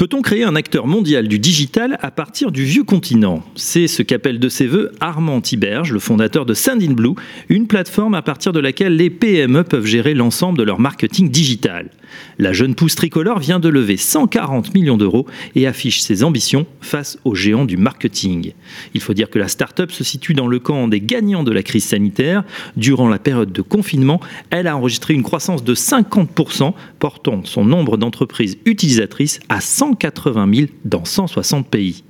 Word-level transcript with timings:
Peut-on 0.00 0.22
créer 0.22 0.44
un 0.44 0.56
acteur 0.56 0.86
mondial 0.86 1.28
du 1.28 1.38
digital 1.38 1.98
à 2.00 2.10
partir 2.10 2.52
du 2.52 2.64
vieux 2.64 2.84
continent? 2.84 3.42
C'est 3.54 3.86
ce 3.86 4.00
qu'appelle 4.02 4.38
de 4.38 4.48
ses 4.48 4.66
voeux 4.66 4.92
Armand 5.00 5.42
Tiberge, 5.42 5.92
le 5.92 5.98
fondateur 5.98 6.46
de 6.46 6.54
Sendinblue, 6.54 7.16
une 7.50 7.66
plateforme 7.66 8.14
à 8.14 8.22
partir 8.22 8.54
de 8.54 8.60
laquelle 8.60 8.96
les 8.96 9.10
PME 9.10 9.62
peuvent 9.62 9.84
gérer 9.84 10.14
l'ensemble 10.14 10.56
de 10.56 10.62
leur 10.62 10.80
marketing 10.80 11.28
digital. 11.28 11.90
La 12.38 12.54
jeune 12.54 12.74
pousse 12.74 12.94
tricolore 12.94 13.40
vient 13.40 13.60
de 13.60 13.68
lever 13.68 13.98
140 13.98 14.74
millions 14.74 14.96
d'euros 14.96 15.26
et 15.54 15.66
affiche 15.66 16.00
ses 16.00 16.24
ambitions 16.24 16.66
face 16.80 17.18
aux 17.24 17.34
géants 17.34 17.66
du 17.66 17.76
marketing. 17.76 18.54
Il 18.94 19.02
faut 19.02 19.14
dire 19.14 19.28
que 19.28 19.38
la 19.38 19.48
start-up 19.48 19.92
se 19.92 20.02
situe 20.02 20.32
dans 20.32 20.48
le 20.48 20.58
camp 20.58 20.88
des 20.88 21.02
gagnants 21.02 21.44
de 21.44 21.52
la 21.52 21.62
crise 21.62 21.84
sanitaire. 21.84 22.42
Durant 22.74 23.08
la 23.08 23.18
période 23.18 23.52
de 23.52 23.62
confinement, 23.62 24.18
elle 24.48 24.66
a 24.66 24.76
enregistré 24.76 25.12
une 25.12 25.22
croissance 25.22 25.62
de 25.62 25.74
50%, 25.74 26.72
portant 26.98 27.42
son 27.44 27.66
nombre 27.66 27.98
d'entreprises 27.98 28.56
utilisatrices 28.64 29.38
à 29.50 29.60
100 29.60 29.89
180 29.90 30.54
000 30.54 30.68
dans 30.84 31.04
160 31.04 31.66
pays. 31.68 32.04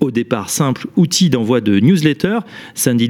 Au 0.00 0.10
départ 0.10 0.50
simple 0.50 0.86
outil 0.96 1.30
d'envoi 1.30 1.60
de 1.60 1.78
newsletter, 1.78 2.40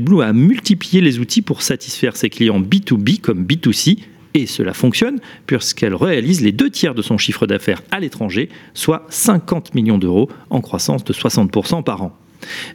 Blue 0.00 0.22
a 0.22 0.32
multiplié 0.32 1.00
les 1.00 1.18
outils 1.18 1.42
pour 1.42 1.62
satisfaire 1.62 2.16
ses 2.16 2.28
clients 2.28 2.60
B2B 2.60 3.20
comme 3.20 3.44
B2C, 3.44 3.98
et 4.34 4.46
cela 4.46 4.74
fonctionne 4.74 5.20
puisqu'elle 5.46 5.94
réalise 5.94 6.40
les 6.40 6.52
deux 6.52 6.70
tiers 6.70 6.94
de 6.94 7.02
son 7.02 7.18
chiffre 7.18 7.46
d'affaires 7.46 7.82
à 7.90 8.00
l'étranger, 8.00 8.48
soit 8.74 9.06
50 9.08 9.74
millions 9.74 9.98
d'euros 9.98 10.28
en 10.50 10.60
croissance 10.60 11.04
de 11.04 11.12
60% 11.12 11.82
par 11.82 12.02
an. 12.02 12.16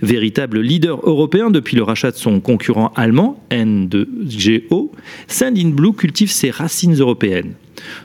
Véritable 0.01 0.59
leader 0.61 0.99
européen 1.07 1.49
depuis 1.49 1.75
le 1.75 1.83
rachat 1.83 2.11
de 2.11 2.15
son 2.15 2.39
concurrent 2.39 2.91
allemand, 2.95 3.43
N2GO, 3.49 4.91
Blue 5.71 5.93
cultive 5.93 6.31
ses 6.31 6.51
racines 6.51 6.95
européennes. 6.95 7.53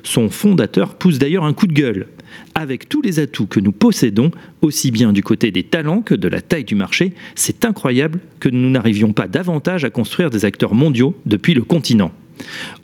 Son 0.02 0.30
fondateur 0.30 0.94
pousse 0.94 1.18
d'ailleurs 1.18 1.44
un 1.44 1.52
coup 1.52 1.66
de 1.66 1.72
gueule. 1.72 2.06
Avec 2.54 2.88
tous 2.88 3.02
les 3.02 3.18
atouts 3.18 3.46
que 3.46 3.60
nous 3.60 3.72
possédons, 3.72 4.30
aussi 4.62 4.90
bien 4.90 5.12
du 5.12 5.22
côté 5.22 5.50
des 5.50 5.62
talents 5.62 6.02
que 6.02 6.14
de 6.14 6.28
la 6.28 6.40
taille 6.40 6.64
du 6.64 6.74
marché, 6.74 7.12
c'est 7.34 7.64
incroyable 7.64 8.20
que 8.38 8.48
nous 8.48 8.70
n'arrivions 8.70 9.12
pas 9.12 9.28
davantage 9.28 9.84
à 9.84 9.90
construire 9.90 10.30
des 10.30 10.44
acteurs 10.44 10.74
mondiaux 10.74 11.14
depuis 11.26 11.54
le 11.54 11.62
continent. 11.62 12.12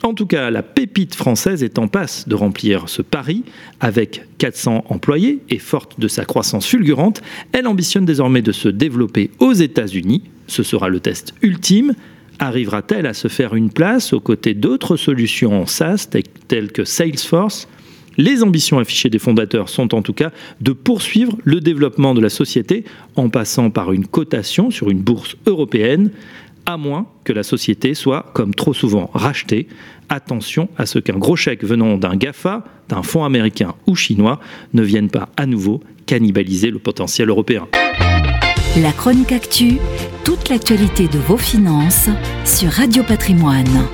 En 0.03 0.13
tout 0.13 0.25
cas, 0.25 0.49
la 0.49 0.63
pépite 0.63 1.15
française 1.15 1.63
est 1.63 1.79
en 1.79 1.87
passe 1.87 2.27
de 2.27 2.35
remplir 2.35 2.89
ce 2.89 3.01
pari. 3.01 3.43
Avec 3.79 4.23
400 4.37 4.85
employés 4.89 5.39
et 5.49 5.59
forte 5.59 5.99
de 5.99 6.07
sa 6.07 6.25
croissance 6.25 6.67
fulgurante, 6.67 7.21
elle 7.51 7.67
ambitionne 7.67 8.05
désormais 8.05 8.41
de 8.41 8.51
se 8.51 8.69
développer 8.69 9.31
aux 9.39 9.53
États-Unis. 9.53 10.23
Ce 10.47 10.63
sera 10.63 10.89
le 10.89 10.99
test 10.99 11.33
ultime. 11.41 11.93
Arrivera-t-elle 12.39 13.07
à 13.07 13.13
se 13.13 13.27
faire 13.27 13.55
une 13.55 13.71
place 13.71 14.13
aux 14.13 14.19
côtés 14.19 14.53
d'autres 14.53 14.95
solutions 14.95 15.61
en 15.61 15.65
SaaS 15.65 16.07
telles 16.47 16.71
que 16.71 16.85
Salesforce 16.85 17.67
les 18.17 18.43
ambitions 18.43 18.79
affichées 18.79 19.09
des 19.09 19.19
fondateurs 19.19 19.69
sont 19.69 19.95
en 19.95 20.01
tout 20.01 20.13
cas 20.13 20.31
de 20.61 20.71
poursuivre 20.73 21.37
le 21.43 21.61
développement 21.61 22.13
de 22.13 22.21
la 22.21 22.29
société 22.29 22.83
en 23.15 23.29
passant 23.29 23.69
par 23.69 23.93
une 23.93 24.07
cotation 24.07 24.71
sur 24.71 24.89
une 24.89 24.99
bourse 24.99 25.35
européenne, 25.45 26.11
à 26.65 26.77
moins 26.77 27.07
que 27.23 27.31
la 27.31 27.43
société 27.43 27.93
soit, 27.93 28.31
comme 28.33 28.53
trop 28.53 28.73
souvent, 28.73 29.09
rachetée. 29.13 29.67
Attention 30.09 30.69
à 30.77 30.85
ce 30.85 30.99
qu'un 30.99 31.17
gros 31.17 31.35
chèque 31.35 31.63
venant 31.63 31.97
d'un 31.97 32.15
GAFA, 32.15 32.63
d'un 32.89 33.03
fonds 33.03 33.23
américain 33.23 33.75
ou 33.87 33.95
chinois, 33.95 34.39
ne 34.73 34.81
vienne 34.81 35.09
pas 35.09 35.29
à 35.37 35.45
nouveau 35.45 35.81
cannibaliser 36.05 36.71
le 36.71 36.79
potentiel 36.79 37.29
européen. 37.29 37.67
La 38.81 38.91
chronique 38.91 39.31
actu, 39.31 39.77
toute 40.23 40.49
l'actualité 40.49 41.07
de 41.07 41.17
vos 41.17 41.37
finances 41.37 42.09
sur 42.45 42.69
Radio 42.69 43.03
Patrimoine. 43.03 43.87